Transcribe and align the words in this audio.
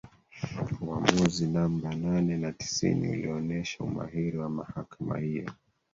uamuzi 0.85 1.45
namba 1.47 1.89
nane 2.01 2.33
na 2.41 2.51
tisini 2.59 3.09
ulionesha 3.09 3.83
umahiri 3.83 4.37
wa 4.37 4.49
mahakama 4.57 5.17
hiyo 5.17 5.45